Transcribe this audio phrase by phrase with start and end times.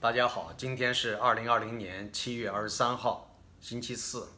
[0.00, 4.28] 大家好，今天是二零二零年七月二十三号，星期四。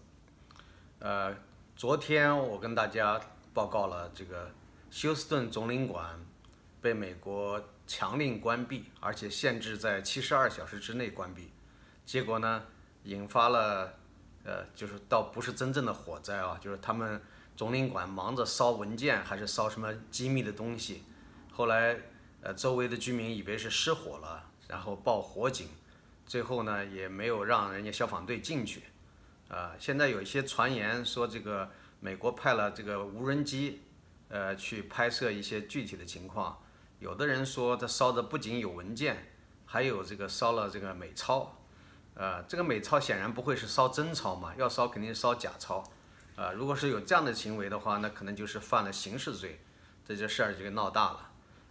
[1.01, 1.37] 呃，
[1.77, 3.21] 昨天我跟大家
[3.53, 4.51] 报告了这个
[4.91, 6.19] 休斯顿总领馆
[6.81, 11.52] 被美国强令关闭，而且限制在七十二小时之内关闭。
[12.06, 12.62] 结果呢，
[13.04, 13.92] 引发了
[14.45, 17.20] 呃，就是倒不是真正的火灾啊，就是他们
[17.54, 21.04] 总领馆忙着烧文件，还是烧什么机密的东西。
[21.52, 22.00] 后来
[22.40, 24.46] 呃，周围的居民以为是失火了。
[24.71, 25.68] 然后报火警，
[26.24, 28.84] 最后呢也没有让人家消防队进去，
[29.48, 33.83] 啊，现在有一些传言说这个美国派了这个无人机，
[34.29, 36.62] 呃，去拍摄一些具体的情况。
[37.01, 39.33] 有的人说他烧的不仅有文件，
[39.66, 41.59] 还有这个烧了这个美钞，
[42.15, 45.82] 呃，这个美钞显然不会是烧真钞嘛，要烧肯定是烧假钞，
[46.37, 49.60] 啊，如果是有这样的行为的话，那可能就是犯了刑事罪，
[50.07, 51.30] 这件事儿就给闹大了。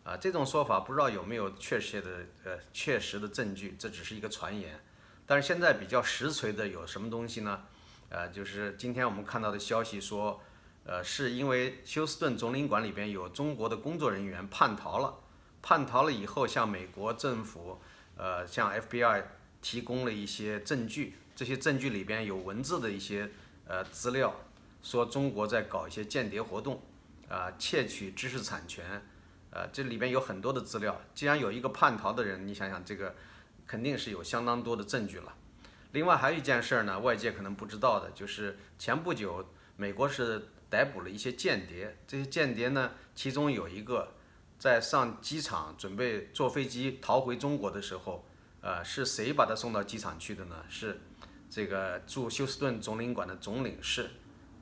[0.09, 4.80] 啊，这种说法不知道有没有确切的呃确实的证据，这只是一个传言。
[5.27, 7.61] 但是现在比较实锤的有什么东西呢？
[8.09, 10.42] 呃，就是今天我们看到的消息说，
[10.83, 15.14] 呃，是因为休斯顿总领馆里边有中国的工作人员叛逃了，
[15.61, 17.80] 叛逃了以后向美国政府，
[18.17, 19.23] 呃，向 FBI
[19.61, 23.30] 提供了一些证据，这些证据里边有文字的一些
[23.67, 24.36] 呃资料，
[24.81, 26.81] 说中国在搞一些间谍活动，
[27.28, 29.05] 啊，窃取知识产权。
[29.52, 31.02] 呃，这里边有很多的资料。
[31.16, 33.16] 既然有一个叛逃的人，你想想这个，
[33.66, 35.33] 肯定是有相当多的证据了。
[35.94, 41.97] 另外还有一件事儿呢，外界可能不知道的，就是前不久美国是逮捕了一些间谍。
[42.08, 44.14] 这些间谍呢，其中有一个
[44.59, 48.23] 在上机场准备坐飞机逃回中国的时候，
[48.61, 50.64] 呃，是谁把他送到机场去的呢？
[50.70, 51.02] 是
[51.50, 54.11] 这个驻休斯顿总领馆的总领事，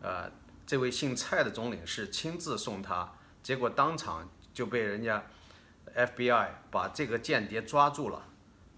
[0.02, 0.32] 呃，
[0.66, 3.12] 这位姓蔡的总领事亲自送他，
[3.44, 4.30] 结果当场。
[4.58, 5.24] 就被人家
[5.96, 8.24] FBI 把这个间谍抓住了，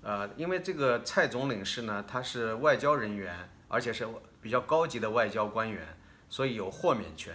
[0.01, 4.05] 呃，因为这个蔡总领事呢，他是外交人员，而且是
[4.41, 5.87] 比较高级的外交官员，
[6.27, 7.33] 所以有豁免权，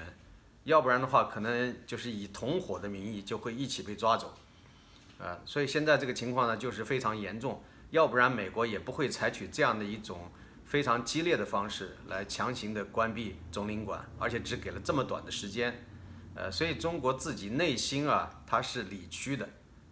[0.64, 4.34] 要不然的话，可能就是以同伙的名义就会一起被抓走，
[5.18, 10.30] 呃，所以现在这个情况呢，就是非常严重，要不然美国也不会采取这样的一种
[10.66, 15.82] 非常激烈的方式来强行的关闭总领馆，而且只给了这么短的时间。
[16.36, 19.48] 呃，所以中国自己内心啊，它是理屈的，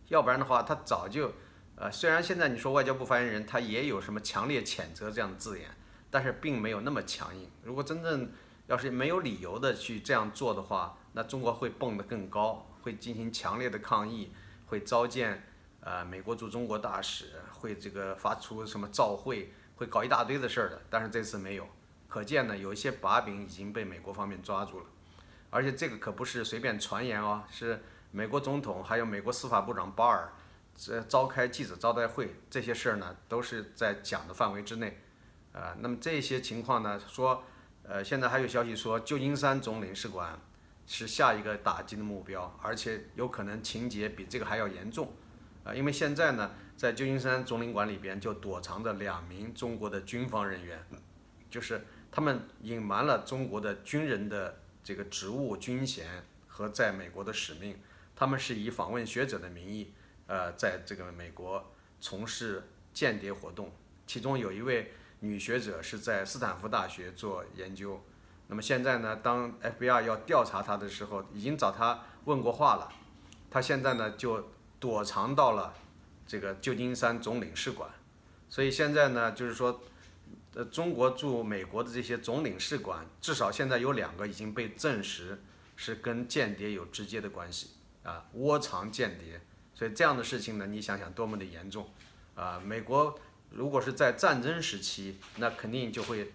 [0.08, 1.32] 要不然的话，他早就，
[1.76, 5.70] 呃，虽然现在你说外交部发言人他也有什么强烈谴责这样的字眼，
[6.10, 7.48] 但是并没有那么强硬。
[7.62, 8.30] 如果真正
[8.66, 14.32] 要是没有理由的去这样做的话，那中国会蹦得更高，会进行强烈的抗议，
[14.66, 15.46] 会召见
[15.80, 20.82] 呃美国驻中国大使，会这个发出什么照会，会搞一大堆的事儿的。
[20.90, 21.68] 但是这次没有，
[22.08, 24.86] 可见呢，有一些把柄已经被美国方面抓住了。
[25.52, 30.32] 而且这个可不是随便传言哦，是美国总统还有美国司法部长巴尔
[30.74, 34.98] 这召开记者招待会，这些事儿呢都是在讲的范围之内，
[35.52, 37.44] 呃，那么这些情况呢说，
[37.82, 40.40] 呃，现在还有消息说旧金山总领事馆
[40.86, 45.12] 是下一个打击的目标，而且有可能情节比这个还要严重，
[45.64, 50.82] 啊，因为现在呢在旧金山总领馆里边就躲藏着两名中国的军方人员，
[51.50, 54.61] 就是他们隐瞒了中国的军人的。
[54.84, 57.78] 这个职务军衔和在美国的使命，
[58.16, 59.92] 他们是以访问学者的名义，
[60.26, 63.72] 呃，在这个美国从事间谍活动。
[64.06, 68.02] 其中有一位女学者是在斯坦福大学做研究。
[68.48, 72.92] 那么现在呢，当 FBI 要调查她的时候，已经找她问过话了。
[73.50, 74.50] 她现在呢就
[74.80, 75.72] 躲藏到了
[76.26, 77.88] 这个旧金山总领事馆。
[78.48, 79.80] 所以现在呢，就是说。
[80.54, 85.42] 呃，中国驻美国的这些总领事馆，至少现在有两个已经被证实
[85.76, 87.70] 是跟间谍有直接的关系
[88.02, 89.40] 啊，窝藏间谍。
[89.74, 91.90] 所以这样的事情呢，你想想多么的严重
[92.34, 92.60] 啊！
[92.64, 93.18] 美国
[93.50, 96.32] 如果是在战争时期，那肯定就会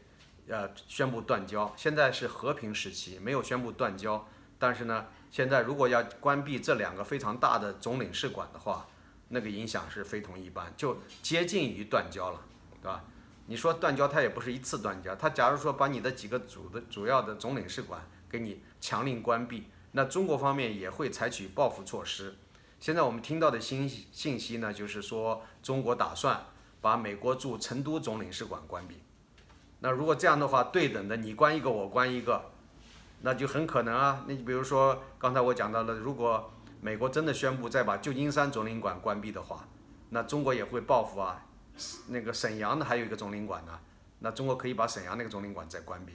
[0.47, 1.71] 呃宣布断交。
[1.77, 4.27] 现在是和平时期，没有宣布断交。
[4.57, 8.87] 但是呢，现在如果要关闭这两个非常大的总领事馆的话，
[9.29, 12.41] 那个影响是非同一般，就接近于断交了，
[12.81, 13.05] 对吧？
[13.47, 15.15] 你说断交，他也不是一次断交。
[15.15, 22.35] 他假如说把你的几个主的主要的总领事馆给你强令关闭，那中国方面也会采取报复措施。
[22.79, 26.45] 现在我们听到的新信息呢，就是说中国打算
[26.81, 28.97] 把美国驻成都总领事馆关闭。
[29.79, 32.51] 那如果这样的话，对等的你关一个我关一个，
[33.21, 34.25] 那就很可能啊。
[34.27, 36.51] 那你比如说刚才我讲到了，如果
[36.81, 39.67] 美国真的宣布再把旧金山总领馆关闭的话，
[40.09, 41.46] 那中国也会报复啊。
[42.07, 43.79] 那个沈阳的还有一个总领馆呢，
[44.19, 46.13] 那中国可以把沈阳那个总领馆再关闭，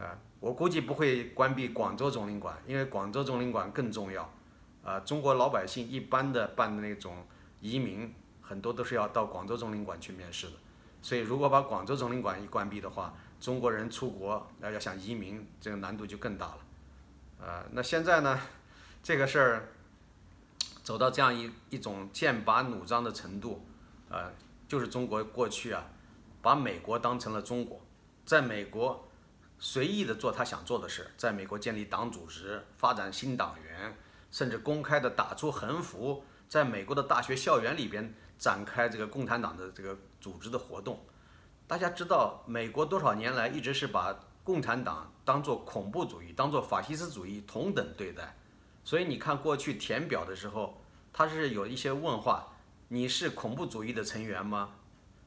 [0.00, 4.32] 啊，我估计不会关闭广州总领馆，因为广州总领馆更重要，
[4.82, 7.24] 啊，中国老百姓一般的办的那种
[7.60, 10.52] 移民，很多都是要到广州总领馆去面试的。
[11.00, 16.58] 所以如果把广州总领馆一关闭的话，中国人出国要要想移民，这个难度就更大了。
[17.40, 18.38] 呃，那现在呢，
[19.02, 19.68] 这个事儿
[20.84, 23.66] 走到这样一一种剑拔弩张的程度，
[24.08, 24.32] 呃，
[24.72, 25.84] 就是中国过去啊，
[26.40, 27.78] 把美国当成了中国，
[28.24, 29.06] 在美国
[29.58, 33.94] 随意的做他想做的事，在美国建立党组织、发展新党员，
[34.30, 40.98] 甚至公开的打出横幅，在美国的大学校园里边展开这个共产党的这个组织的活动。
[41.66, 48.34] 大家知道，美国多少年来一直是把共产党当做恐怖主义、当做法西斯主义同等对待，
[48.82, 50.80] 所以你看过去填表的时候，
[51.12, 52.51] 他是有一些问话：
[52.92, 54.68] 你是恐怖主义的成员吗？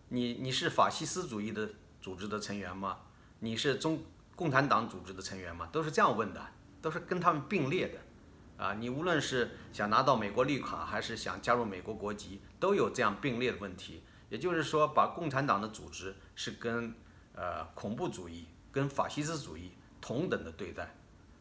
[0.09, 1.67] 你你是法西斯主义的
[2.00, 3.00] 组织的成员吗？
[3.39, 4.03] 你是中
[4.35, 5.67] 共产党组织的成员吗？
[5.71, 6.45] 都是这样问的，
[6.79, 14.03] 都是跟他们并列的，啊，你无论是想拿到美国绿卡，还是想加入美国国籍，都有这样并列的问题。
[14.29, 16.94] 也就是说，把共产党的组织是跟
[17.33, 20.95] 呃恐怖主义、跟法西斯主义同等的对待，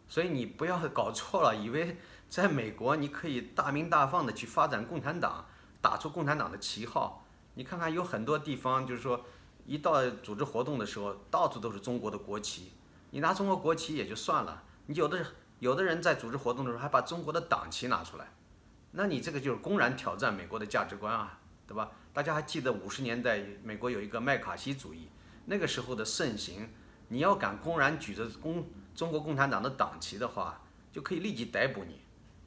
[0.08, 1.98] 所以你不要搞错了，以为
[2.30, 5.46] 在美国你可以大名大放的去发展共产党，
[5.84, 7.26] 打出共产党的旗号。
[7.56, 9.22] 你看看有很多地方，就是说
[9.66, 12.72] 一到组织活动的时候，到处都是中国的国旗。
[13.10, 15.26] 你拿中国国旗也就算了，你有的
[15.58, 18.32] 有的人在组织活动的时候还把中国的党旗拿出来，
[18.92, 21.90] 那你这个就是公然挑战美国的价值观啊，对吧？
[22.14, 25.08] 大家还记得五十年代美国有一个麦卡锡主义，
[25.44, 26.70] 那个时候的盛行，
[27.08, 32.00] 你要敢公然举着共中国共产党的党旗的话，就可以立即逮捕你，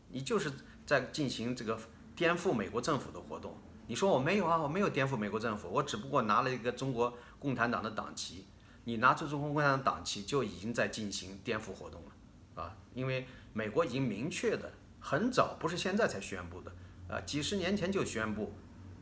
[0.10, 0.52] 你就是
[0.86, 1.80] 在进行这个
[2.18, 3.56] 颠覆美国政府的活动。
[3.86, 8.46] 你说我没有啊，我没有颠覆美国政府，我只不过拿了一个中国共产党的党旗。
[8.84, 16.72] 你拿出中国共产党党旗，就已经在进行颠覆活动了，啊，因为美国已经明确的很早，不是现在才宣布的，
[17.08, 18.52] 啊，几十年前就宣布。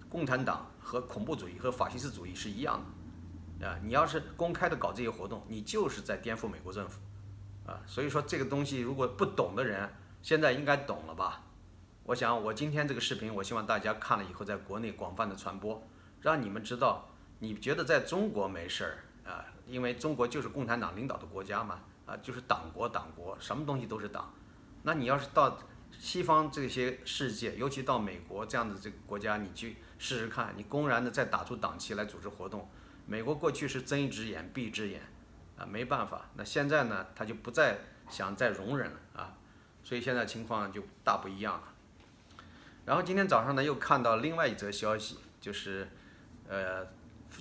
[0.10, 2.84] 共产党和恐怖主义和法西斯主义是一样
[3.60, 7.00] 的，啊，你要是公开的搞这些活动，你就是在颠覆美国政府，
[7.66, 9.90] 啊，所以说这个东西如果不懂的人，
[10.22, 11.44] 现在应该懂了吧？
[12.06, 15.82] 我想我今天这个视频，我希望大家看了以后，在国内广泛的传播，
[16.22, 17.10] 让你们知道，
[17.40, 24.34] 你觉得在中国没事儿啊，因为中国就是共产党领导的国家嘛，啊，就是党国党国，什么东西都是党，
[24.84, 25.58] 那你要是到
[25.98, 29.78] 西方这些世界，尤其到美国这样的这个国家，你去。
[29.98, 32.70] 试试看，你公然的再打出党旗来组织活动，
[33.08, 35.02] 美国过去是睁一只眼闭一只眼，
[35.58, 36.30] 啊，没办法。
[36.36, 37.80] 那现在呢，他就不再
[38.10, 39.38] 想再容忍了啊，
[39.84, 41.64] 所以现在情况就大不一样了。
[42.86, 45.88] 然后今天早上呢，又看到另外一则消息，就是，
[46.48, 46.88] 呃，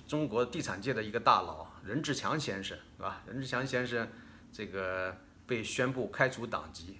[0.07, 3.21] 中国地产界的一个大佬任志强先生，是吧？
[3.27, 4.07] 任志强先生
[4.51, 5.15] 这个
[5.45, 6.99] 被宣布开除党籍，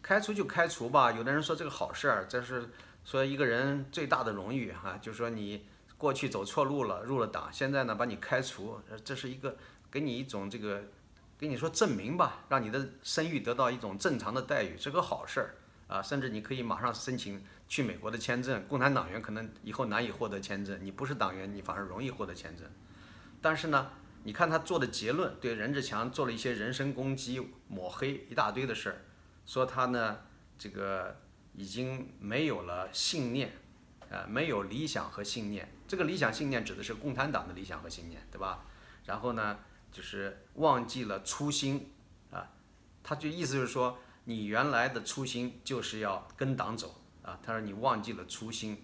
[0.00, 1.12] 开除就开除吧。
[1.12, 2.68] 有的人说这个好事儿，这是。
[3.04, 5.66] 说一个人最大的荣誉哈，就说你
[5.98, 9.56] 过去走错路了，入了党，现在呢把你开除，这是一个
[9.90, 10.84] 给你一种这个，
[11.36, 15.56] 给你说证明吧，让你的声誉得到一种正常的待遇，是个好事儿
[15.92, 18.66] 啊，甚至你可以马上申请去美国的签证。
[18.66, 22.66] 共产党员可能以后难以获得签证，你不是党员，你反而容易获得签证。
[23.40, 23.90] 但是呢，
[24.24, 28.96] 你看他做的结论，对任志强做了一些人身攻击、抹黑一大堆的事儿，
[29.44, 30.18] 说他呢
[30.58, 31.20] 这个。
[31.54, 33.52] 已经没有了信念，
[34.08, 35.70] 呃，没有理想和信念。
[35.86, 38.64] 这个理想信念指的是共产党的理想和信念，对吧？
[39.04, 39.58] 然后呢，
[39.92, 41.92] 就是忘记了初心，
[42.30, 42.48] 啊，
[43.02, 48.82] 他就意思就是说，你原来的初心就是要跟党走，啊，他说你忘记了初心，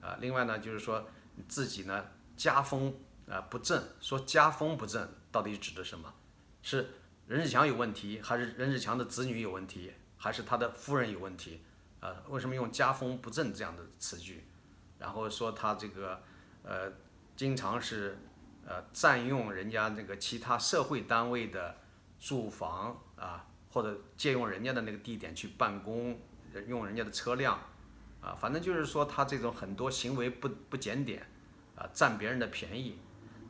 [0.00, 1.08] 啊，另外呢，就是说
[1.48, 2.94] 自己呢家风
[3.28, 6.12] 啊不正，说家风不正到底指的什么？
[6.62, 6.88] 是
[7.26, 11.60] 任志强有问题，还是任志强的子女有问题，还是他的夫人有问题？
[12.00, 14.44] 呃，为什么用家风不正这样的词句？
[14.98, 16.22] 然后说他这个，
[16.62, 16.92] 呃，
[17.36, 18.16] 经常是，
[18.64, 21.76] 呃，占用人家那个其他社会单位的
[22.18, 26.18] 住房啊，或者借用人家的那个地点去办公，
[26.66, 27.60] 用人家的车辆，
[28.22, 31.26] 啊，反正就是说他这种很多行为不不检点，
[31.74, 32.98] 啊，占别人的便宜。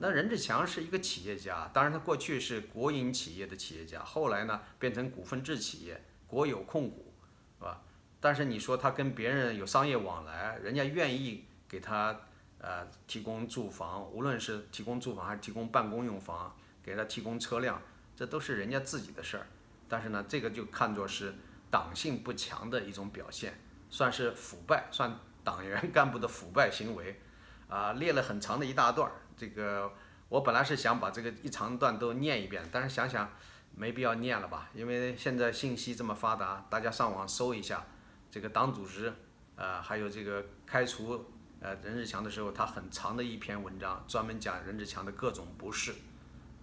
[0.00, 7.14] 那任志强是一个企业家，当然他过去是国营企业的企业家，后来呢变成股份制企业，国有控股。
[7.58, 7.80] 是吧
[8.18, 12.22] 但是你说他跟别人有商业往来，人家愿意给他
[12.58, 16.52] 呃提供住房，无论是提供住房还是提供办公用房，
[16.82, 17.80] 给他提供车辆，
[18.16, 19.46] 这都是人家自己的事儿。
[19.88, 21.34] 但是呢，这个就看作是
[21.70, 23.58] 党性不强的一种表现，
[23.90, 27.20] 算是腐败，算党员干部的腐败行为，
[27.68, 29.14] 啊，列了很长的一大段儿。
[29.36, 29.92] 这个
[30.28, 33.30] 我本来是想把这个一长段都念一遍，但是想想
[33.74, 37.84] 没必要念了吧，因为现在信息这么发达，大家上网搜一下。
[38.28, 39.12] 这个党组织，
[39.54, 41.24] 呃，还有这个开除
[41.60, 45.94] 呃任志强的时候，他很长的一篇文章，专门讲任志强的各种不是，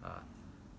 [0.02, 0.22] 啊，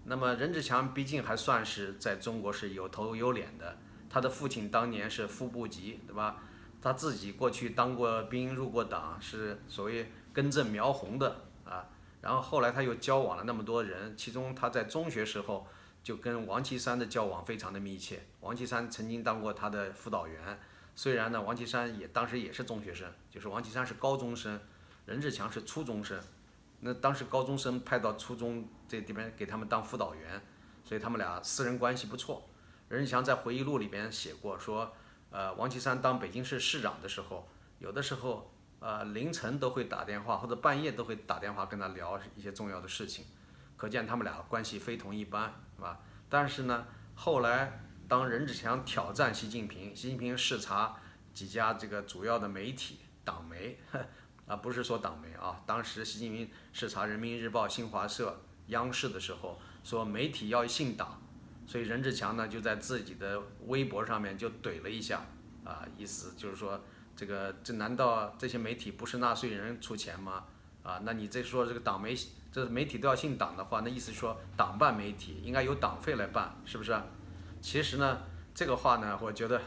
[0.07, 3.79] 那么任志强毕竟还算是在中国是有头有脸的，
[4.11, 6.43] 他的父亲当年是副部级，对吧？
[6.83, 11.89] 他自己过去当过兵，入过党，是所谓根正苗红的啊。
[12.21, 15.67] 然后后来他又交往了那么多人，其中他在中学时候
[16.03, 18.25] 就跟王岐山的交往非常的密切。
[18.41, 20.59] 王岐山曾经当过他的辅导员，
[20.95, 24.61] 虽然呢，王岐山也当时也是中学生，就是王岐山是高中生，
[25.07, 26.21] 任志强是初中生。
[26.85, 30.41] 那当时高中生派到初中这地方给他们当辅导员，
[30.85, 32.49] 所以他们俩私人关系不错。
[32.89, 34.95] 任志强在回忆录里边写过说。
[35.31, 37.49] 呃，王岐山当北京市市长的时候，
[37.81, 43.25] 有的时候，呃，凌晨都会打电话，或者半夜都会打电话跟他聊一些重要的事情，
[43.77, 45.99] 可见他们俩关系非同一般，是吧？
[46.29, 46.87] 但是呢，
[47.17, 50.95] 后来当任志强挑战习近平，习近平视察
[51.33, 53.77] 几家这个主要的媒体党媒，
[54.47, 61.21] 啊，不是说党媒啊，当时习近平视察人民日报、新华社、央视的时候，说媒体要信党。
[61.67, 65.25] 所以任志强呢就在自己的微博上面就怼了一下，
[65.65, 66.79] 啊，意思就是说，
[67.17, 70.45] 这个这难道这些媒体不是纳税人出钱吗？
[70.83, 72.15] 啊，那你这说这个党媒，
[72.53, 76.95] 这媒体都要信党的话，那意思说党办媒体应该由党费来办，是不是？
[77.63, 78.21] 其实呢，
[78.55, 79.59] 这个话呢，我觉得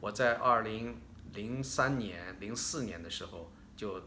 [0.00, 0.98] 我在二零
[1.34, 4.00] 零三年、零四年的时候就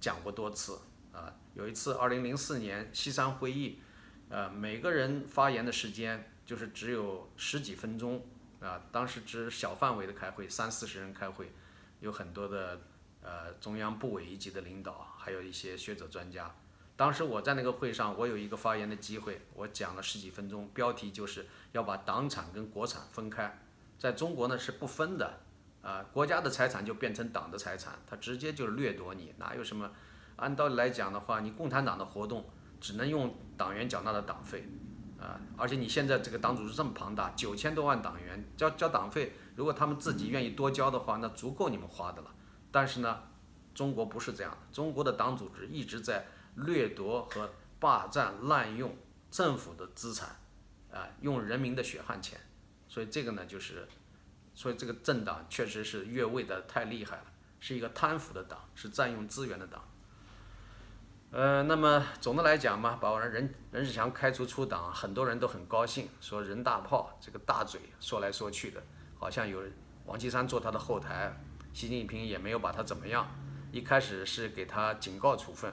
[0.00, 0.78] 讲过多次，
[1.12, 3.80] 啊，有一次二零零四年西山会议，
[4.28, 6.26] 呃，每个人发言的时间。
[6.46, 8.26] 就是只有十几分钟
[8.58, 11.52] 啊，当时只小范围的开会，三四十人开会，
[12.00, 12.80] 有很多的
[13.22, 16.52] 呃中央部委一级的领导，还有一些学者专家。
[16.96, 23.56] 当时我在那个会上，我有一个发言的机会，我讲了十几分钟，标题就是要把党产跟国产分开。
[23.96, 25.38] 在中国呢是不分的
[25.82, 29.90] 啊，国家的财产就变成党的财产，他直接就掠夺你，哪有什么？
[30.36, 32.44] 按道理来讲的话，你共产党的活动
[32.80, 34.68] 只能用党员缴纳的党费。
[35.20, 42.34] 啊，而且你现在这个党组织这么庞大，九千多万党员交交党费，如果他们自己愿意多交的话，那足够你们花的了。
[42.72, 43.22] 但是呢，
[43.74, 48.96] 中国不是这样的，中国的党组织一直在掠夺和霸占、滥用
[49.30, 50.30] 政府的资产，
[50.90, 52.40] 啊，用人民的血汗钱。
[52.88, 53.86] 所以这个呢，就是，
[54.60, 57.22] 所以这个政党确实是越位的太厉害了，
[57.60, 59.82] 是一个贪腐的党，是占用资源的党。
[61.30, 68.82] 呃，那么总的来讲嘛，把任任志强开除出党，很多人都很高兴，说人大炮这个大嘴说来说去的，
[69.18, 69.62] 好像有
[70.04, 71.34] 王岐山做他的后台，
[71.72, 73.26] 习近平也没有把他怎么样，
[73.72, 75.72] 一开始是给他警告处分，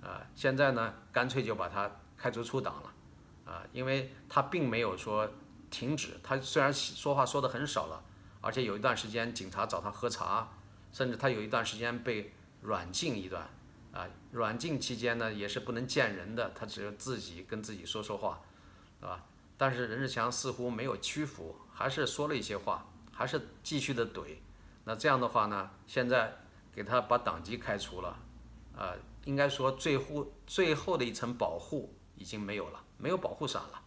[0.00, 5.28] 啊，现在呢干脆就把他开除出党了，啊，因为他并没有说
[5.68, 8.02] 停止，他虽然说话说的很少了，
[8.42, 10.50] 而且有一段时间警察找他喝茶，
[10.92, 13.48] 甚至他有一段时间被软禁一段。
[13.92, 18.40] 啊，软禁期间呢，也是不能见人的，他只有自己跟自己说说话，
[18.98, 19.22] 对吧？
[19.58, 24.38] 但是任志强似乎没有屈服，还是说了一些话，还是继续的怼。
[24.84, 26.34] 那这样的话呢，现在
[26.74, 28.16] 给他把党籍开除了，
[28.74, 28.94] 啊，
[29.26, 33.82] 应该说最后最后的一层保护已经没有了，没有保护伞了，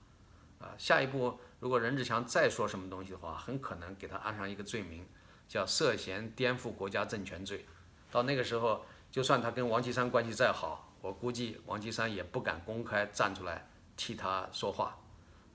[0.60, 5.06] 啊，下一步如果任志强再说什么东西的话，很可能给他安上一个罪名，
[5.48, 7.66] 叫涉嫌颠覆国家政权罪，
[8.12, 8.86] 到那个时候。
[9.12, 14.98] 就算他跟王岐山关系再好，我估计王岐山也不敢公开站出来替他说话，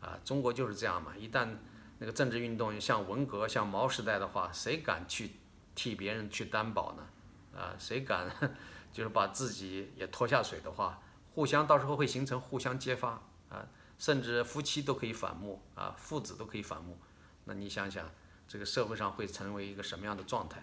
[0.01, 1.13] 啊，中国就是这样嘛。
[1.15, 1.47] 一旦
[1.99, 5.33] 那个政治运动像文革、像毛时代的话，谁敢去
[5.75, 7.07] 替别人去担保呢？
[7.55, 8.31] 啊，谁敢
[8.91, 10.99] 就是把自己也拖下水的话，
[11.35, 13.69] 互相到时候会形成互相揭发啊，
[14.01, 16.99] 甚至夫妻都可以反目啊，父子都可以反目。
[17.45, 18.11] 那你想想，
[18.49, 20.63] 这个社会上会成为一个什么样的状态？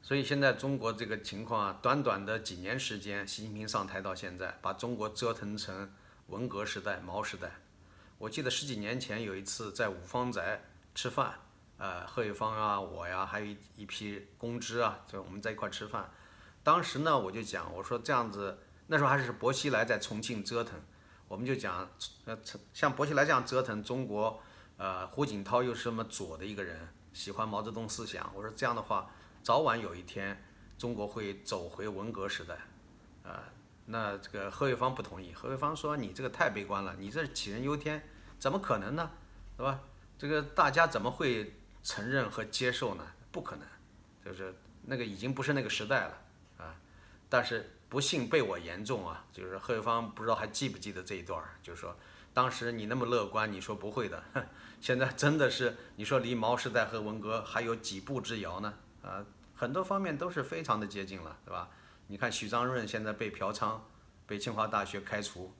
[0.00, 5.92] 所以现在中国这个情况啊，短短的几年时间，习近平上台到现在，把中国折腾成
[6.28, 7.50] 文革时代、毛时代。
[8.18, 10.62] 我记得十几年前有一次在五芳宅
[10.94, 11.34] 吃饭，
[11.78, 16.08] 呃，贺玉芳啊，我呀，还有一一批公知啊，就我们在一块吃饭。
[16.62, 20.80] 当时呢，我就讲，我说这样子，那时候还是薄熙来在重庆折腾，
[21.28, 21.88] 我们就讲，
[22.24, 22.38] 呃，
[22.72, 24.40] 像薄熙来这样折腾中国，
[24.76, 29.10] 呃，胡锦涛又是那么左的一个人，喜欢毛泽东思想，我说这样的话。
[29.42, 30.42] 早晚有一天，
[30.78, 32.54] 中国会走回文革时代，
[33.22, 33.44] 啊，
[33.84, 35.34] 那这个何卫芳不同意。
[35.34, 38.02] 何卫芳说：“你这个太悲观了，你这杞人忧天，
[38.38, 39.10] 怎么可能呢？
[39.58, 39.80] 对吧？
[40.16, 43.06] 这个大家怎么会承认和接受呢？
[43.30, 43.66] 不可能，
[44.24, 46.18] 就是那个已经不是那个时代了
[46.56, 46.74] 啊。
[47.28, 51.96] 但是不幸被我言中啊，就是何卫芳不知道还记不记得这一段儿，就是说
[52.32, 54.20] 当时你那么乐观，你说不会的，
[54.80, 58.74] 现在真的是你说离毛时代和文革还有几步之遥呢？”
[59.04, 59.24] 啊，
[59.54, 61.70] 很多方面都是非常的接近了，对吧？
[62.08, 63.78] 你看许章润现在被嫖娼，
[64.26, 65.54] 被清华大学开除，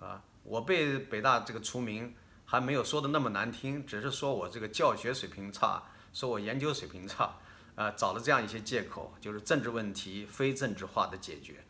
[0.00, 2.14] 啊，我被北大这个除名
[2.46, 5.82] 还没有说的那么难听，只是说我这个教学水平差，
[6.14, 7.36] 说我研究水平差，
[7.74, 11.62] 啊，找了这样一些借口，就是政治问题非政治化的解决，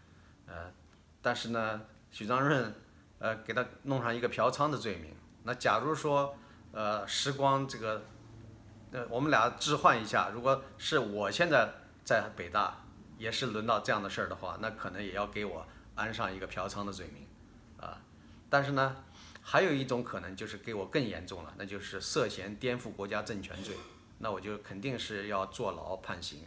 [0.54, 0.73] 呃，
[1.20, 1.80] 但是呢，
[2.11, 2.73] 许章润，
[3.18, 6.37] 呃，给他弄上一个嫖娼的罪名，那假如说，
[6.73, 8.04] 呃，时光这个。
[8.92, 11.68] 呃，我们俩置换一下，如果是我现在
[12.04, 12.84] 在北大，
[13.18, 17.26] 也是轮到这样的事儿的话，那可能也要给我安上一个嫖娼的罪名，
[17.80, 18.00] 啊，
[18.49, 18.94] 但是呢，
[19.42, 23.75] 还有一种可能就是给我更严重了，那就是涉嫌颠覆国家政权罪，
[24.18, 26.46] 那我就肯定是要坐牢判刑，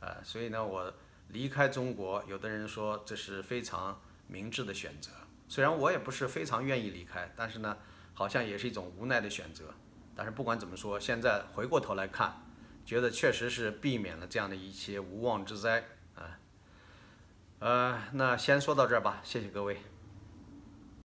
[0.00, 0.92] 啊，所以呢，我
[1.28, 5.10] 离开中国，有的人说这是非常明智的选择，
[5.48, 7.76] 虽然我也不是非常愿意离开，但是呢，
[8.14, 9.74] 好像也是一种无奈的选择。
[10.16, 12.42] 但是不管怎么说，现在回过头来看，
[12.84, 16.38] 觉得确实是避免了这样的一些无妄之灾啊。
[17.60, 19.80] 呃，那先说到这儿吧，谢谢各位。